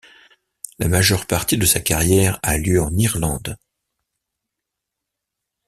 La 0.79 0.87
majeure 0.87 1.27
partie 1.27 1.59
de 1.59 1.65
sa 1.67 1.79
carrière 1.79 2.39
a 2.41 2.57
lieu 2.57 2.81
en 2.81 2.91
Irlande. 2.97 3.55